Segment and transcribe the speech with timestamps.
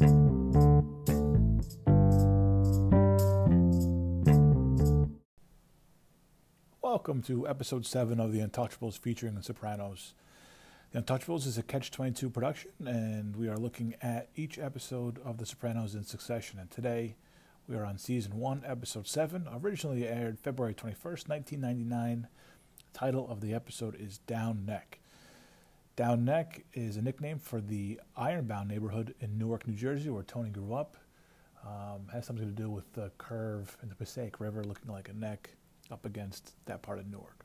[0.00, 0.16] Welcome
[7.26, 10.14] to episode 7 of The Untouchables featuring The Sopranos.
[10.92, 15.36] The Untouchables is a Catch 22 production, and we are looking at each episode of
[15.36, 16.58] The Sopranos in succession.
[16.58, 17.16] And today
[17.68, 22.26] we are on season 1, episode 7, originally aired February 21st, 1999.
[22.90, 24.99] The title of the episode is Down Neck.
[26.00, 30.48] Down Neck is a nickname for the Ironbound neighborhood in Newark, New Jersey, where Tony
[30.48, 30.96] grew up.
[31.62, 35.12] Um, has something to do with the curve in the Passaic River looking like a
[35.12, 35.50] neck
[35.90, 37.44] up against that part of Newark.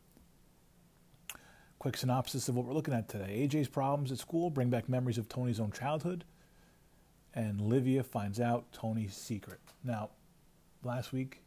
[1.79, 3.45] Quick synopsis of what we're looking at today.
[3.45, 6.23] AJ's problems at school bring back memories of Tony's own childhood,
[7.33, 9.59] and Livia finds out Tony's secret.
[9.83, 10.11] Now,
[10.81, 11.41] last week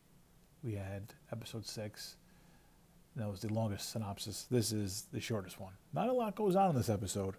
[0.63, 2.17] we had episode six.
[3.19, 4.47] That was the longest synopsis.
[4.49, 5.73] This is the shortest one.
[5.93, 7.35] Not a lot goes on in this episode.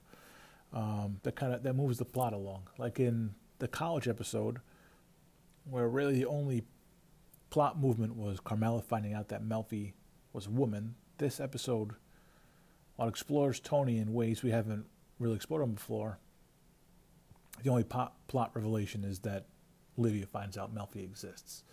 [0.73, 2.63] Um, that kind of that moves the plot along.
[2.77, 4.59] Like in the college episode,
[5.63, 6.65] where really the only
[7.49, 9.93] plot movement was Carmela finding out that Melfi
[10.33, 10.95] was a woman.
[11.17, 11.91] This episode,
[12.97, 14.85] while explores Tony in ways we haven't
[15.17, 16.19] really explored him before,
[17.63, 19.45] the only plot, plot revelation is that
[19.97, 21.63] Livia finds out Melfi exists.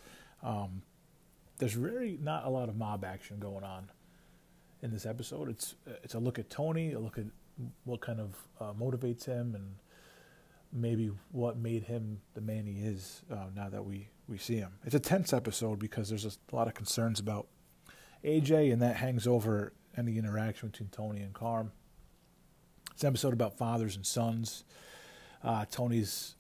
[0.43, 0.83] Um,
[1.59, 3.89] there's really not a lot of mob action going on
[4.83, 5.49] in this episode.
[5.49, 7.27] It's it's a look at Tony, a look at
[7.85, 9.77] what kind of uh, motivates him, and
[10.73, 14.73] maybe what made him the man he is uh, now that we, we see him.
[14.85, 17.47] It's a tense episode because there's a lot of concerns about
[18.25, 21.73] AJ, and that hangs over any interaction between Tony and Carm.
[22.93, 24.65] It's an episode about fathers and sons.
[25.43, 26.35] Uh, Tony's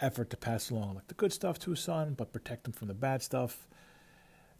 [0.00, 2.88] effort to pass along like the good stuff to his son, but protect him from
[2.88, 3.68] the bad stuff.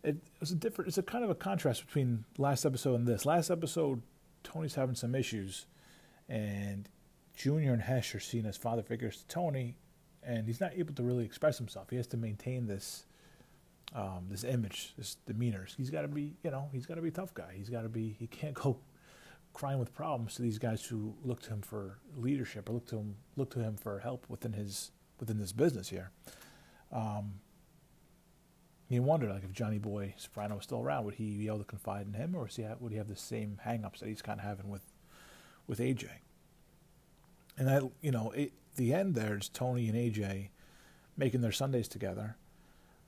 [0.04, 0.88] It, was a different.
[0.88, 3.24] It's a kind of a contrast between last episode and this.
[3.24, 4.02] Last episode,
[4.42, 5.66] Tony's having some issues,
[6.28, 6.88] and
[7.36, 9.76] Junior and Hesh are seen as father figures to Tony,
[10.22, 11.90] and he's not able to really express himself.
[11.90, 13.06] He has to maintain this
[13.94, 15.66] um, this image, this demeanor.
[15.76, 17.54] He's got to be, you know, he's got to be a tough guy.
[17.56, 18.16] He's got to be.
[18.18, 18.78] He can't go
[19.52, 22.96] crying with problems to these guys who look to him for leadership or look to
[22.96, 26.10] him look to him for help within his within this business here.
[26.90, 27.34] Um,
[28.92, 31.64] you wonder, like, if Johnny Boy Soprano was still around, would he be able to
[31.64, 34.46] confide in him, or he would he have the same hangups that he's kind of
[34.46, 34.82] having with
[35.66, 36.08] with AJ?
[37.56, 40.48] And I, you know, it, the end there's Tony and AJ
[41.16, 42.36] making their sundaes together.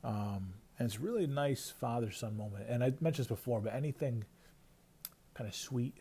[0.03, 2.66] Um, and it's really a nice father son moment.
[2.69, 4.25] And I mentioned this before, but anything
[5.34, 5.97] kind of sweet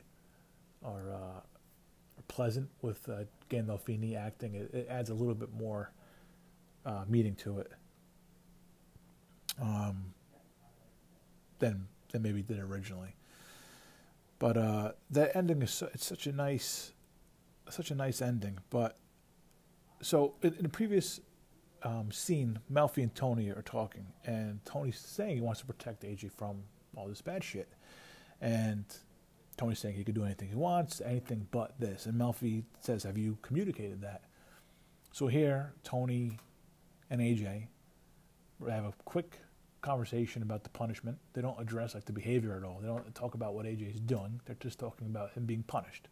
[0.82, 5.92] or, uh, or pleasant with uh, Gandolfini acting, it, it, adds a little bit more
[6.86, 7.72] uh, meaning to it
[9.62, 10.14] um,
[11.60, 13.16] than than maybe did originally.
[14.40, 16.94] But uh, that ending is it's such a nice
[17.70, 18.60] such a nice ending.
[18.70, 18.98] But
[20.02, 21.20] so in, in the previous
[21.84, 26.32] um, scene, Melfi and Tony are talking, and Tony's saying he wants to protect AJ
[26.32, 26.64] from
[26.96, 27.70] all this bad shit,
[28.42, 28.86] and
[29.58, 32.06] Tony's saying he could do anything he wants, anything but this.
[32.06, 34.24] And Melfi says, "Have you communicated that?"
[35.12, 36.40] So here, Tony
[37.10, 37.68] and AJ
[38.72, 39.40] have a quick
[39.82, 41.18] conversation about the punishment.
[41.34, 42.80] They don't address like the behavior at all.
[42.82, 44.42] They don't talk about what AJ is doing.
[44.46, 46.08] They're just talking about him being punished.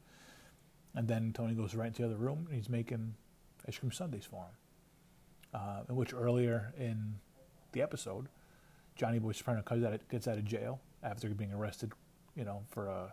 [0.94, 3.16] And then Tony goes right into the other room and he's making
[3.68, 4.52] ice cream sundaes for him.
[5.54, 7.16] Uh, in which earlier in
[7.72, 8.28] the episode,
[8.96, 11.92] Johnny Boy Soprano comes out, gets out of jail after being arrested,
[12.36, 13.10] you know, for uh,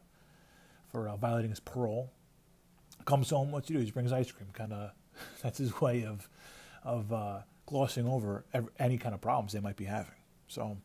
[0.91, 2.11] for uh, violating his parole.
[3.05, 3.81] Comes home, what's he do?
[3.81, 4.49] He brings ice cream.
[4.53, 4.91] Kind of,
[5.43, 6.29] that's his way of
[6.85, 10.15] of uh, glossing over every, any kind of problems they might be having.
[10.49, 10.79] So.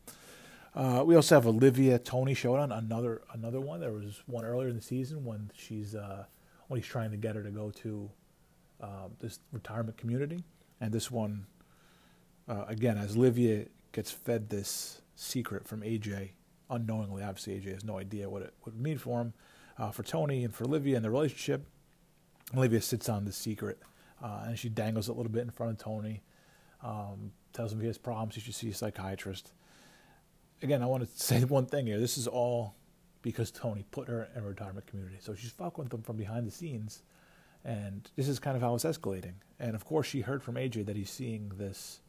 [0.76, 3.78] Uh, we also have Olivia Tony showdown, another another one.
[3.78, 6.24] There was one earlier in the season when she's uh,
[6.66, 8.10] when he's trying to get her to go to
[8.80, 10.42] uh, this retirement community.
[10.80, 11.46] And this one,
[12.48, 16.30] uh, again, as Olivia gets fed this secret from AJ
[16.70, 19.32] unknowingly, obviously AJ has no idea what it would mean for him,
[19.78, 21.66] uh, for Tony and for Olivia and their relationship.
[22.54, 23.78] Olivia sits on the secret
[24.22, 26.22] uh, and she dangles it a little bit in front of Tony,
[26.84, 29.52] um, tells him he has problems, he should see a psychiatrist.
[30.62, 31.98] Again, I want to say one thing here.
[31.98, 32.76] This is all
[33.22, 35.16] because Tony put her in a retirement community.
[35.18, 37.02] So she's fucking with them from behind the scenes.
[37.64, 39.36] And this is kind of how it's escalating.
[39.58, 42.00] And of course, she heard from AJ that he's seeing this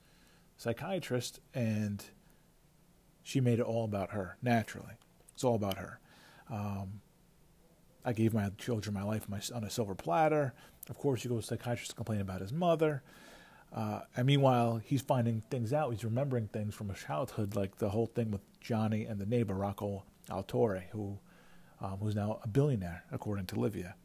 [0.57, 2.03] psychiatrist, and
[3.23, 4.95] she made it all about her, naturally.
[5.33, 5.99] It's all about her.
[6.51, 6.99] Um,
[8.03, 10.53] I gave my children my life on a silver platter.
[10.89, 13.01] Of course, he goes to psychiatrist to complain about his mother.
[13.75, 15.91] Uh, and meanwhile, he's finding things out.
[15.91, 19.53] He's remembering things from his childhood, like the whole thing with Johnny and the neighbor,
[19.53, 21.19] Rocco Alatore, who
[21.81, 23.95] um, who's now a billionaire, according to Livia.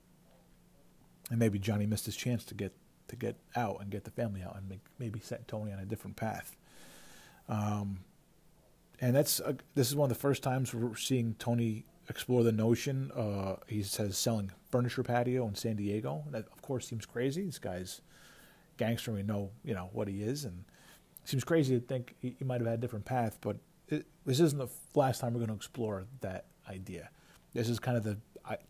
[1.31, 2.73] And maybe Johnny missed his chance to get
[3.07, 5.85] to get out and get the family out and make, maybe set Tony on a
[5.85, 6.57] different path.
[7.49, 8.01] Um,
[9.01, 12.53] and that's uh, this is one of the first times we're seeing Tony explore the
[12.53, 13.13] notion.
[13.13, 16.25] Uh, he says selling furniture patio in San Diego.
[16.31, 17.45] That of course seems crazy.
[17.45, 18.01] This guy's
[18.81, 19.13] gangster.
[19.13, 20.65] We know you know what he is, and
[21.23, 23.39] it seems crazy to think he, he might have had a different path.
[23.41, 24.69] But it, this isn't the
[24.99, 27.11] last time we're going to explore that idea.
[27.53, 28.19] This is kind of the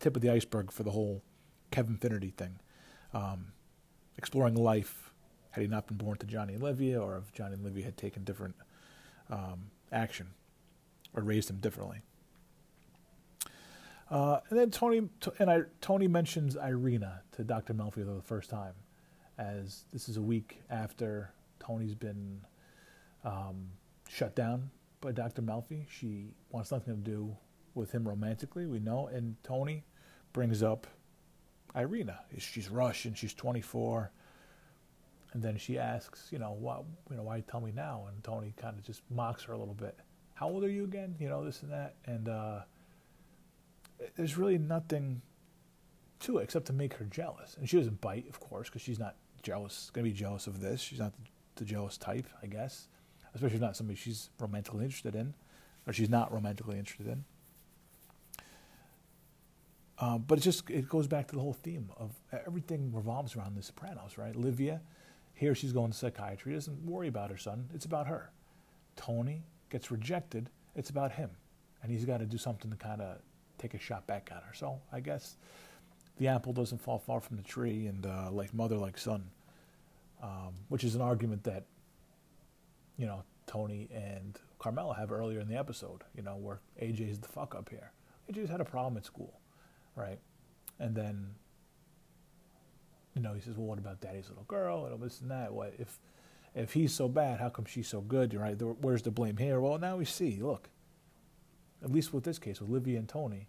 [0.00, 1.22] tip of the iceberg for the whole
[1.70, 2.58] Kevin Finnerty thing.
[3.14, 3.52] Um,
[4.18, 5.12] exploring life
[5.52, 7.96] had he not been born to Johnny and Olivia, or if Johnny and Olivia had
[7.96, 8.54] taken different
[9.30, 10.28] um, action
[11.14, 12.00] or raised him differently.
[14.10, 15.08] Uh, and then Tony
[15.38, 17.74] and I, Tony mentions Irina to Dr.
[17.74, 18.74] Melfi for the first time,
[19.40, 22.42] as this is a week after Tony's been
[23.24, 23.68] um,
[24.08, 24.70] shut down
[25.00, 25.42] by Dr.
[25.42, 25.86] Melfi.
[25.90, 27.36] She wants nothing to do
[27.74, 29.06] with him romantically, we know.
[29.06, 29.84] And Tony
[30.32, 30.86] brings up
[31.74, 32.20] Irina.
[32.38, 33.14] She's Russian.
[33.14, 34.10] She's 24.
[35.32, 38.06] And then she asks, you know, why, you know, why tell me now?
[38.08, 39.96] And Tony kind of just mocks her a little bit.
[40.34, 41.14] How old are you again?
[41.18, 41.94] You know, this and that.
[42.04, 42.60] And uh,
[44.16, 45.22] there's really nothing
[46.20, 47.56] to it except to make her jealous.
[47.58, 50.60] And she doesn't bite, of course, because she's not jealous, going to be jealous of
[50.60, 50.80] this.
[50.80, 51.12] She's not
[51.56, 52.88] the, jealous type, I guess,
[53.34, 55.34] especially if not somebody she's romantically interested in,
[55.86, 57.24] or she's not romantically interested in.
[59.98, 62.12] Uh, but it just it goes back to the whole theme of
[62.46, 64.34] everything revolves around the Sopranos, right?
[64.34, 64.80] Livia,
[65.34, 66.54] here she's going to psychiatry.
[66.54, 67.68] Doesn't worry about her son.
[67.74, 68.30] It's about her.
[68.96, 70.48] Tony gets rejected.
[70.74, 71.30] It's about him,
[71.82, 73.18] and he's got to do something to kind of
[73.58, 74.54] take a shot back at her.
[74.54, 75.36] So I guess
[76.20, 79.24] the apple doesn't fall far from the tree, and uh, like mother, like son,
[80.22, 81.64] um, which is an argument that
[82.96, 86.02] you know Tony and Carmela have earlier in the episode.
[86.14, 87.90] You know where AJ's the fuck up here.
[88.30, 89.40] AJ's had a problem at school
[89.96, 90.18] right?
[90.78, 91.34] And then,
[93.14, 95.52] you know, he says, "Well, what about Daddy's little girl and all this and that?
[95.52, 95.98] What if,
[96.54, 98.34] if he's so bad, how come she's so good?
[98.34, 98.60] Right?
[98.60, 99.60] Where's the blame here?
[99.60, 100.40] Well, now we see.
[100.40, 100.68] Look,
[101.82, 103.48] at least with this case, with Livia and Tony,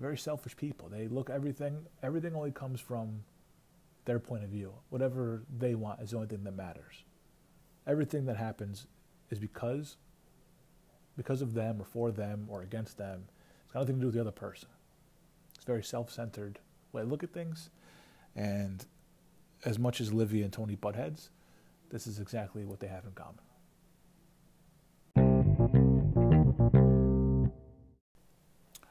[0.00, 0.88] very selfish people.
[0.88, 1.86] They look everything.
[2.02, 3.22] Everything only comes from
[4.04, 4.72] their point of view.
[4.88, 7.04] Whatever they want is the only thing that matters.
[7.86, 8.86] Everything that happens
[9.30, 9.96] is because
[11.16, 13.24] because of them or for them or against them.
[13.64, 14.68] It's got nothing to do with the other person.
[15.54, 16.58] It's very self-centered
[16.92, 17.68] way to look at things,
[18.34, 18.84] and
[19.64, 21.30] as much as Livia and Tony butt heads,
[21.90, 23.44] this is exactly what they have in common.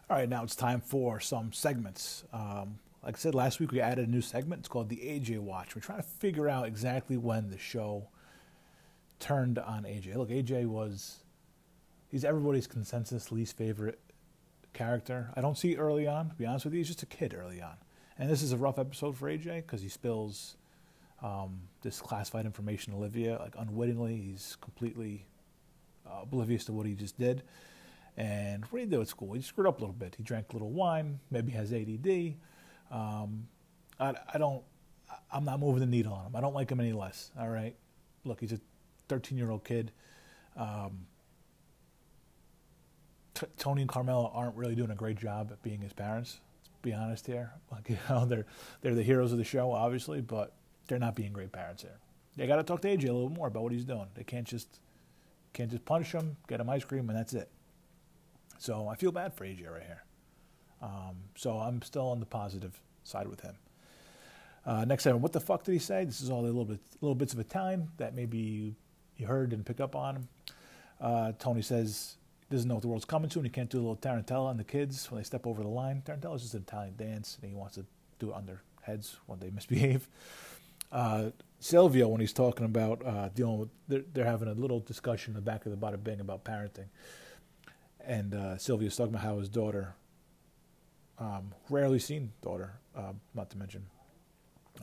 [0.09, 2.23] All right, now it's time for some segments.
[2.33, 4.61] Um, like I said last week, we added a new segment.
[4.61, 5.75] It's called the AJ Watch.
[5.75, 8.07] We're trying to figure out exactly when the show
[9.19, 10.15] turned on AJ.
[10.15, 11.19] Look, AJ was
[12.07, 14.00] he's everybody's consensus least favorite
[14.73, 15.29] character.
[15.35, 16.79] I don't see early on, to be honest with you.
[16.79, 17.75] He's just a kid early on.
[18.17, 20.57] And this is a rough episode for AJ because he spills
[21.21, 24.17] um, this classified information to Olivia, like unwittingly.
[24.17, 25.27] He's completely
[26.03, 27.44] uh, oblivious to what he just did.
[28.19, 29.33] And what did he do at school?
[29.33, 30.16] He screwed up a little bit.
[30.16, 32.36] He drank a little wine, maybe has ADD.
[32.92, 33.48] Um,
[33.98, 34.62] I, I don't,
[35.31, 36.36] I'm not moving the needle on him.
[36.36, 37.31] I don't like him any less.
[37.39, 37.75] All right.
[38.25, 38.60] Look, he's a
[39.07, 39.94] 13 year old kid.
[40.57, 41.06] Um,
[43.36, 46.42] T- Tony and Carmela aren't really doing a great job at being his parents.
[46.66, 47.54] Let's be honest here.
[47.71, 48.45] Like you know, they're
[48.81, 50.56] they're the heroes of the show, obviously, but
[50.88, 52.00] they're not being great parents here.
[52.36, 54.07] They got to talk to AJ a little more about what he's doing.
[54.16, 54.80] They can't just
[55.54, 57.49] can't just punish him, get him ice cream, and that's it.
[58.59, 60.04] So I feel bad for AJ right here.
[60.81, 63.56] Um, so I'm still on the positive side with him.
[64.66, 66.04] Uh, next time, what the fuck did he say?
[66.04, 68.75] This is all the little bit, little bits of Italian that maybe you,
[69.18, 70.28] you heard and pick up on.
[70.99, 73.78] Uh, Tony says he doesn't know what the world's coming to, and he can't do
[73.78, 76.04] a little tarantella on the kids when they step over the line.
[76.06, 77.85] Tarantella is just an Italian dance, and he wants to
[78.19, 80.07] do it on their heads when they misbehave.
[80.92, 85.31] Uh, Silvio, when he's talking about uh, dealing with, they're, they're, having a little discussion
[85.31, 86.87] in the back of the Bada Bing about parenting,
[88.09, 88.57] and uh,
[89.19, 89.95] how his daughter,
[91.18, 93.85] um, rarely seen daughter, uh, not to mention,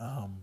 [0.00, 0.38] um,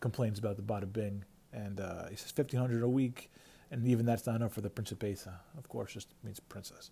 [0.00, 3.30] complains about the Bada Bing, and uh, he says fifteen hundred a week
[3.70, 5.32] and even that's not enough for the Principessa.
[5.56, 6.90] Of course, just means princess,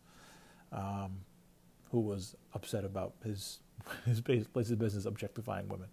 [0.72, 1.18] um,
[1.90, 3.60] who was upset about his
[4.04, 5.88] his place of business objectifying women.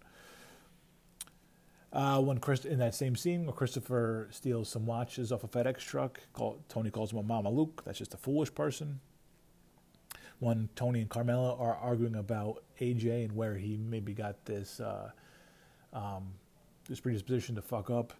[1.92, 5.78] Uh, when Chris in that same scene, where Christopher steals some watches off a FedEx
[5.78, 7.82] truck, call, Tony calls him a Mama Luke.
[7.84, 8.98] That's just a foolish person.
[10.40, 15.10] When Tony and Carmela are arguing about AJ and where he maybe got this uh,
[15.92, 16.34] um,
[16.88, 18.12] this predisposition to fuck up,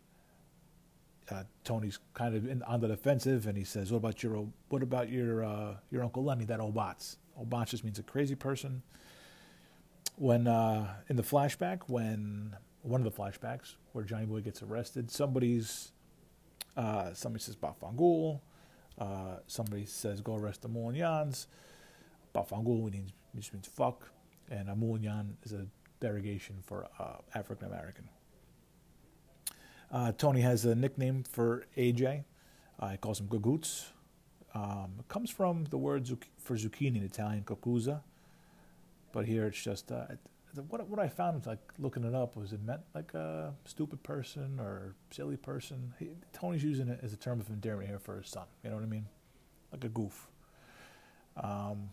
[1.30, 4.82] uh, Tony's kind of in, on the defensive, and he says, "What about your what
[4.82, 6.44] about your uh, your uncle Lenny?
[6.44, 7.18] That old bots.
[7.36, 8.82] Old bots just means a crazy person."
[10.16, 15.10] When uh, in the flashback, when one of the flashbacks where Johnny Boy gets arrested.
[15.10, 15.92] Somebody's
[16.76, 18.40] uh, somebody says Bafangul.
[18.98, 21.46] Uh, somebody says go arrest the Mulanyans.
[22.34, 24.10] Means just means fuck,
[24.50, 25.66] and a Mulanyan is a
[26.00, 28.08] derogation for uh, African American.
[29.90, 32.24] Uh, Tony has a nickname for AJ.
[32.80, 33.86] Uh, he calls him Gagoots.
[34.54, 38.00] Um, it comes from the word zuc- for zucchini in Italian, cucuzza.
[39.12, 40.06] But here it's just, uh,
[40.68, 44.58] what, what I found, like looking it up, was it meant like a stupid person
[44.58, 45.94] or silly person.
[45.98, 48.46] He, Tony's using it as a term of endearment here for his son.
[48.62, 49.06] You know what I mean?
[49.72, 50.28] Like a goof.
[51.36, 51.90] Um,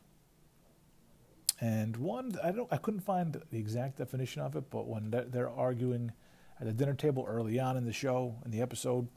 [1.61, 5.49] and one, I don't, I couldn't find the exact definition of it, but when they're,
[5.49, 6.11] arguing
[6.59, 9.07] at the dinner table early on in the show, in the episode,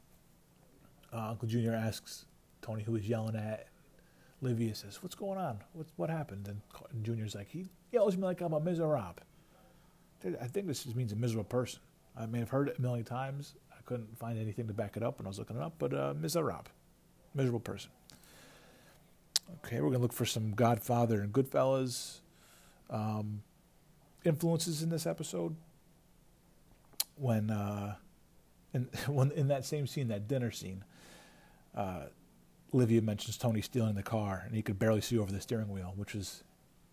[1.11, 2.27] uh, Uncle Junior asks
[2.61, 3.69] Tony who he's yelling at.
[4.43, 5.61] Livia says, "What's going on?
[5.73, 6.61] What what happened?" And
[7.05, 9.15] Junior's like, "He yells at me like I'm a miserable."
[10.25, 11.81] I think this just means a miserable person.
[12.17, 13.55] I may have heard it a million times.
[13.73, 15.95] I couldn't find anything to back it up when I was looking it up, but
[15.95, 16.65] uh, miserable,
[17.35, 17.91] miserable person.
[19.65, 22.21] Okay, we're gonna look for some Godfather and Goodfellas
[22.91, 23.43] um,
[24.25, 25.57] influences in this episode.
[27.17, 27.97] When uh,
[28.73, 30.85] in when in that same scene, that dinner scene,
[31.75, 32.07] uh,
[32.73, 35.93] Livia mentions Tony stealing the car, and he could barely see over the steering wheel,
[35.97, 36.43] which is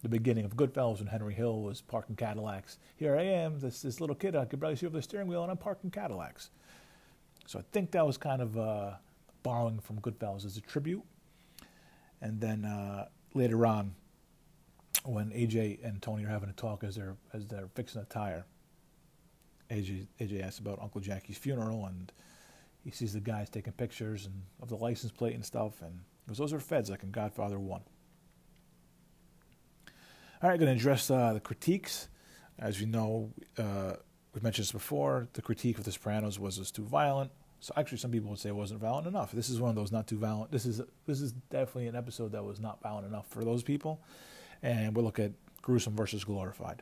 [0.01, 2.77] the beginning of Goodfellas when Henry Hill was parking Cadillacs.
[2.97, 5.43] Here I am, this this little kid, I could barely see over the steering wheel,
[5.43, 6.49] and I'm parking Cadillacs.
[7.47, 8.91] So I think that was kind of uh,
[9.43, 11.03] borrowing from Goodfellas as a tribute.
[12.21, 13.95] And then uh, later on,
[15.03, 18.45] when AJ and Tony are having a talk as they're as they're fixing a tire,
[19.69, 22.11] AJ AJ asks about Uncle Jackie's funeral and
[22.83, 26.37] he sees the guys taking pictures and of the license plate and stuff, and goes,
[26.37, 27.81] "Those are feds, like in Godfather One."
[30.41, 32.07] All right, going to address uh, the critiques.
[32.57, 33.93] As you know, uh,
[34.33, 35.27] we've mentioned this before.
[35.33, 37.31] The critique of The Sopranos was it was too violent.
[37.59, 39.31] So actually, some people would say it wasn't violent enough.
[39.31, 40.51] This is one of those not too violent.
[40.51, 44.01] This is this is definitely an episode that was not violent enough for those people,
[44.61, 46.81] and we'll look at gruesome versus glorified.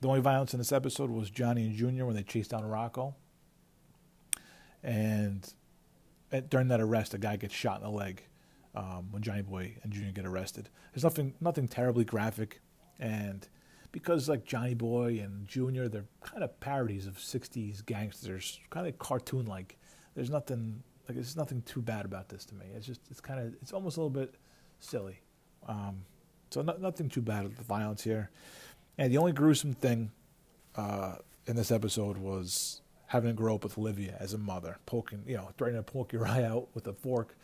[0.00, 3.14] The only violence in this episode was Johnny and Junior when they chased down Rocco
[4.82, 5.52] and
[6.48, 8.22] during that arrest, a guy gets shot in the leg
[8.74, 10.68] um, when Johnny Boy and Junior get arrested.
[10.92, 12.60] There's nothing nothing terribly graphic,
[12.98, 13.46] and
[13.92, 18.98] because like Johnny Boy and Junior, they're kind of parodies of '60s gangsters, kind of
[18.98, 19.76] cartoon like.
[20.14, 22.66] There's nothing like there's nothing too bad about this to me.
[22.74, 24.34] It's just it's kind of it's almost a little bit
[24.78, 25.20] silly.
[25.66, 26.04] Um,
[26.50, 28.30] so no, nothing too bad with the violence here.
[28.98, 30.10] And the only gruesome thing
[30.76, 31.16] uh,
[31.46, 35.36] in this episode was having to grow up with Olivia as a mother, poking, you
[35.36, 37.36] know, threatening to poke your eye out with a fork,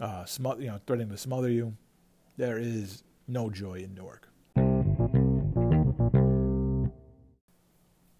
[0.00, 1.76] uh, smother, you know, threatening to smother you.
[2.36, 4.28] There is no joy in Newark.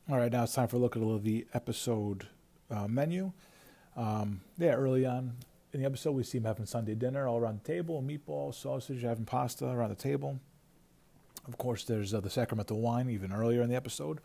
[0.09, 2.29] All right, now it's time for a look at a little of the episode
[2.71, 3.33] uh, menu.
[3.97, 5.37] Um, yeah, early on
[5.73, 9.03] in the episode, we see him having Sunday dinner all around the table, meatballs, sausage,
[9.03, 10.39] having pasta around the table.
[11.47, 14.21] Of course, there's uh, the sacramental wine even earlier in the episode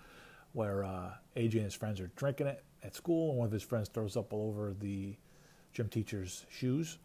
[0.53, 3.63] where uh, AJ and his friends are drinking it at school, and one of his
[3.63, 5.15] friends throws up all over the
[5.73, 6.97] gym teacher's shoes.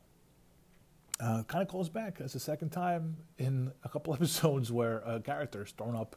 [1.18, 2.18] Uh, kind of calls back.
[2.18, 6.16] That's the second time in a couple episodes where a character is throwing up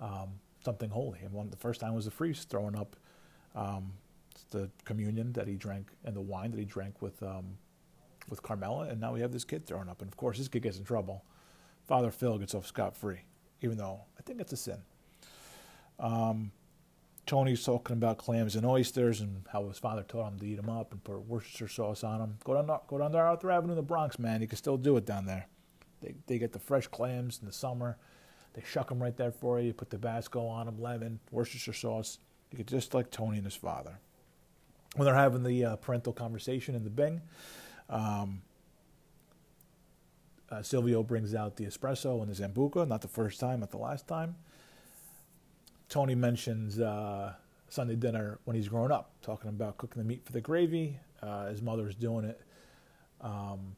[0.00, 0.30] um,
[0.64, 1.20] something holy.
[1.20, 2.96] And one, the first time was the priest throwing up
[3.54, 3.92] um,
[4.50, 7.56] the communion that he drank and the wine that he drank with um,
[8.28, 10.00] with Carmela, and now we have this kid throwing up.
[10.00, 11.24] And of course, this kid gets in trouble.
[11.86, 13.20] Father Phil gets off scot free,
[13.60, 14.78] even though I think it's a sin.
[15.98, 16.52] Um,
[17.26, 20.68] Tony's talking about clams and oysters and how his father taught him to eat them
[20.68, 22.38] up and put Worcestershire sauce on them.
[22.44, 24.40] Go down, go down there Arthur Avenue in the Bronx, man.
[24.40, 25.46] You can still do it down there.
[26.00, 27.96] They they get the fresh clams in the summer.
[28.54, 29.68] They shuck them right there for you.
[29.68, 32.18] You put Tabasco on them, lemon, Worcestershire sauce.
[32.50, 33.98] You get just like Tony and his father.
[34.94, 37.22] When they're having the uh, parental conversation in the Bing,
[37.88, 38.42] um,
[40.50, 42.86] uh, Silvio brings out the espresso and the Sambuca.
[42.86, 44.36] Not the first time, not the last time.
[45.88, 47.32] Tony mentions uh,
[47.68, 50.98] Sunday dinner when he's growing up, talking about cooking the meat for the gravy.
[51.22, 52.40] Uh, his mother's doing it.
[53.22, 53.76] Um,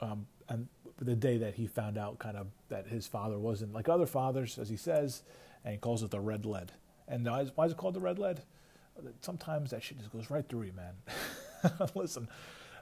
[0.00, 0.68] um, and
[1.00, 4.58] the day that he found out kind of that his father wasn't like other fathers,
[4.58, 5.22] as he says,
[5.64, 6.72] and he calls it the red lead.
[7.06, 8.42] And is, why is it called the red lead?
[9.20, 11.78] Sometimes that shit just goes right through you, man.
[11.94, 12.28] Listen,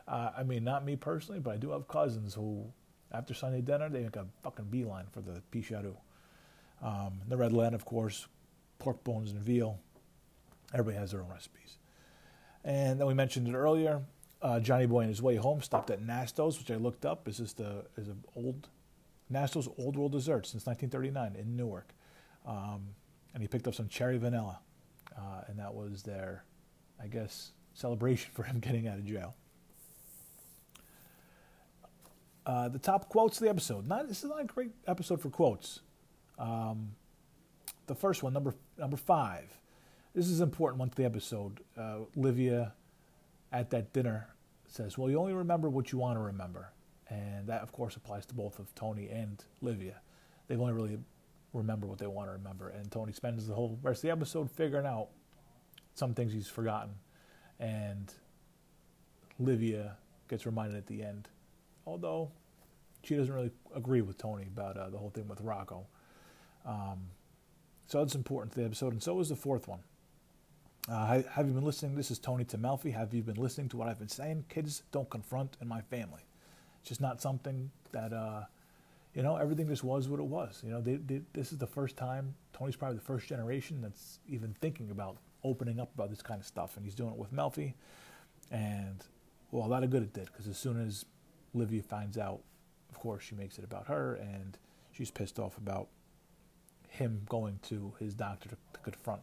[0.09, 2.65] uh, I mean, not me personally, but I do have cousins who,
[3.13, 5.95] after Sunday dinner, they make a fucking beeline for the picharu.
[6.83, 8.27] Um, the red lead, of course,
[8.79, 9.79] pork bones and veal.
[10.73, 11.79] Everybody has their own recipes.
[12.65, 14.03] And then we mentioned it earlier.
[14.43, 17.27] Uh, Johnny Boy on his way home stopped at Nasto's, which I looked up.
[17.29, 18.69] Is this the is an old
[19.31, 21.95] Nasto's Old World dessert since 1939 in Newark.
[22.47, 22.89] Um,
[23.35, 24.61] and he picked up some cherry vanilla,
[25.17, 26.45] uh, and that was their,
[27.03, 29.35] I guess, celebration for him getting out of jail.
[32.45, 33.89] Uh, the top quotes of the episode.
[33.89, 35.81] Not this is not a great episode for quotes.
[36.39, 36.93] Um,
[37.87, 39.45] the first one, number number five.
[40.15, 41.61] This is an important one to the episode.
[41.77, 42.73] Uh, Livia,
[43.53, 44.29] at that dinner,
[44.69, 46.73] says, "Well, you only remember what you want to remember,"
[47.09, 50.01] and that, of course, applies to both of Tony and Livia.
[50.47, 50.99] They've only really
[51.57, 54.51] remember what they want to remember, and Tony spends the whole rest of the episode
[54.51, 55.09] figuring out
[55.95, 56.95] some things he's forgotten,
[57.59, 58.13] and
[59.39, 59.97] Livia
[60.29, 61.29] gets reminded at the end,
[61.87, 62.31] although
[63.03, 65.87] she doesn't really agree with Tony about uh, the whole thing with Rocco.
[66.67, 67.11] Um,
[67.87, 69.81] so it's important to the episode, and so is the fourth one.
[70.89, 71.97] Uh, have you been listening?
[71.97, 72.93] This is Tony to Melfi.
[72.95, 74.45] Have you been listening to what I've been saying?
[74.49, 76.23] Kids don't confront in my family.
[76.81, 78.45] It's just not something that, uh,
[79.17, 80.61] you know, everything just was what it was.
[80.63, 84.19] You know, they, they, this is the first time, Tony's probably the first generation that's
[84.29, 86.77] even thinking about opening up about this kind of stuff.
[86.77, 87.73] And he's doing it with Melfi.
[88.51, 89.03] And,
[89.51, 91.07] well, a lot of good it did, because as soon as
[91.55, 92.41] Livia finds out,
[92.91, 94.59] of course, she makes it about her, and
[94.93, 95.89] she's pissed off about
[96.89, 99.23] him going to his doctor to, to confront,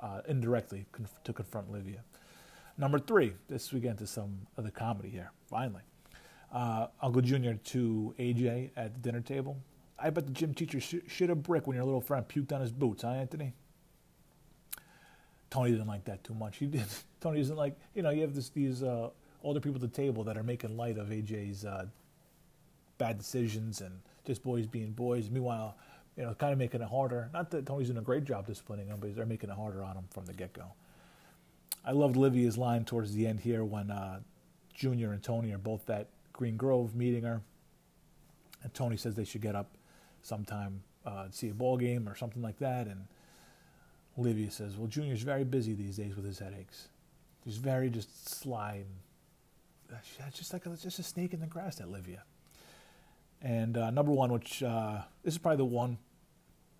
[0.00, 2.04] uh, indirectly conf- to confront Livia.
[2.78, 5.82] Number three, this we get into some of the comedy here, finally.
[6.52, 9.56] Uh, Uncle Junior to AJ at the dinner table.
[9.98, 12.60] I bet the gym teacher sh- shit a brick when your little friend puked on
[12.60, 13.52] his boots, huh, Anthony?
[15.50, 16.56] Tony didn't like that too much.
[16.56, 16.86] He did.
[17.20, 19.10] Tony doesn't like, you know, you have this, these uh,
[19.42, 21.86] older people at the table that are making light of AJ's uh,
[22.98, 25.28] bad decisions and just boys being boys.
[25.30, 25.76] Meanwhile,
[26.16, 27.28] you know, kind of making it harder.
[27.32, 29.96] Not that Tony's doing a great job disciplining him, but they're making it harder on
[29.96, 30.64] him from the get go.
[31.84, 34.20] I loved Livia's line towards the end here when uh,
[34.74, 37.42] Junior and Tony are both at Green Grove meeting her,
[38.62, 39.76] and Tony says they should get up
[40.22, 43.06] sometime uh, see a ball game or something like that, and
[44.16, 46.88] Livia says, "Well, Junior's very busy these days with his headaches.
[47.44, 51.76] He's very just sly and uh, just like a, just a snake in the grass."
[51.76, 52.24] That Livia.
[53.42, 55.98] And uh, number one, which uh, this is probably the one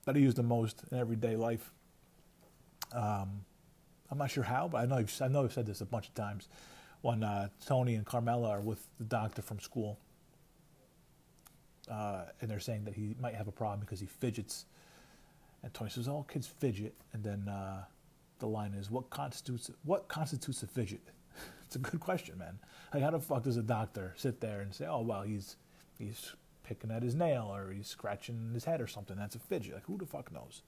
[0.05, 1.73] that I use the most in everyday life.
[2.93, 3.45] Um,
[4.11, 6.09] I'm not sure how, but I know I've, I know I've said this a bunch
[6.09, 6.49] of times.
[7.03, 9.99] When uh, Tony and Carmela are with the doctor from school,
[11.91, 14.67] uh, and they're saying that he might have a problem because he fidgets,
[15.63, 17.85] and Tony says, "All kids fidget," and then uh,
[18.39, 21.01] the line is, "What constitutes what constitutes a fidget?"
[21.67, 22.59] it's a good question, man.
[22.93, 25.57] Like, how the fuck does a doctor sit there and say, "Oh, well, he's
[25.99, 26.35] he's
[26.71, 29.17] picking at his nail or he's scratching his head or something.
[29.17, 29.75] That's a fidget.
[29.75, 30.63] Like, who the fuck knows?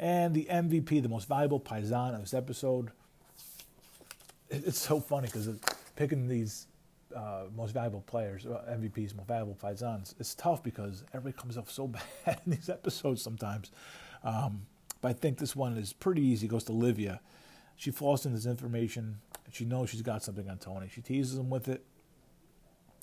[0.00, 2.90] And the MVP, the most valuable paisan of this episode.
[4.50, 5.48] It's so funny because
[5.96, 6.66] picking these
[7.14, 11.70] uh, most valuable players, uh, MVPs, most valuable paisans, it's tough because everybody comes off
[11.72, 13.70] so bad in these episodes sometimes.
[14.22, 14.66] Um,
[15.00, 16.46] but I think this one is pretty easy.
[16.46, 17.20] It goes to Livia.
[17.76, 19.18] She falls into this information.
[19.52, 20.88] She knows she's got something on Tony.
[20.92, 21.84] She teases him with it.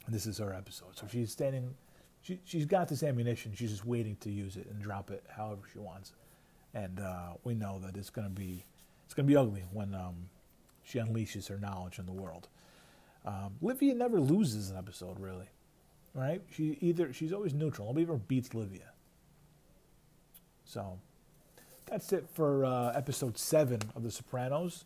[0.06, 0.98] And this is her episode.
[0.98, 1.76] So she's standing,
[2.22, 3.54] she, she's got this ammunition.
[3.56, 6.14] She's just waiting to use it and drop it however she wants.
[6.74, 8.66] And uh, we know that it's going to be,
[9.06, 10.30] it's going to be ugly when um,
[10.92, 12.48] she unleashes her knowledge in the world.
[13.26, 15.48] Um, Livia never loses an episode, really.
[16.14, 16.42] Right?
[16.54, 17.88] She either she's always neutral.
[17.88, 18.92] Nobody ever beats Livia.
[20.66, 21.00] So
[21.86, 24.84] that's it for uh, episode seven of The Sopranos.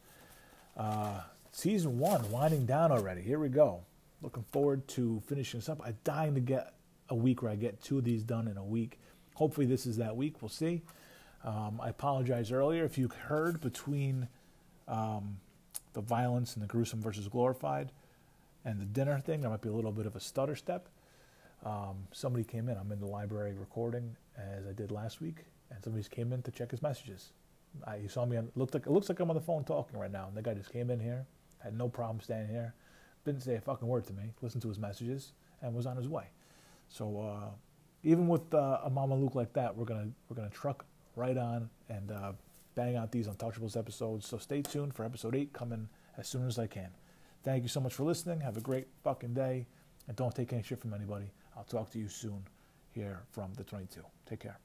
[0.78, 3.22] Uh, season one winding down already.
[3.22, 3.82] Here we go.
[4.22, 5.82] Looking forward to finishing this up.
[5.84, 6.74] I'm dying to get
[7.10, 9.00] a week where I get two of these done in a week.
[9.36, 10.42] Hopefully, this is that week.
[10.42, 10.82] We'll see.
[11.44, 14.28] Um, I apologize earlier if you heard between
[14.88, 15.38] um,
[15.96, 17.92] the violence and the gruesome versus glorified
[18.64, 19.42] and the dinner thing.
[19.42, 20.88] There might be a little bit of a stutter step.
[21.66, 22.78] Um, somebody came in.
[22.78, 26.44] I'm in the library recording as I did last week, and somebody just came in
[26.44, 27.32] to check his messages.
[27.88, 28.38] I, he saw me.
[28.38, 30.28] On, looked like it looks like I'm on the phone talking right now.
[30.28, 31.26] And the guy just came in here.
[31.64, 32.76] Had no problem standing here
[33.26, 36.08] didn't say a fucking word to me, listened to his messages, and was on his
[36.08, 36.26] way.
[36.88, 37.50] So uh,
[38.04, 41.70] even with uh, a Mama Luke like that, we're gonna we're gonna truck right on
[41.90, 42.34] and uh,
[42.76, 44.28] bang out these Untouchables episodes.
[44.28, 46.90] So stay tuned for episode eight coming as soon as I can.
[47.44, 48.42] Thank you so much for listening.
[48.42, 49.68] Have a great fucking day,
[50.08, 51.32] and don't take any shit from anybody.
[51.56, 52.44] I'll talk to you soon
[52.92, 54.02] here from the 22.
[54.26, 54.60] Take care.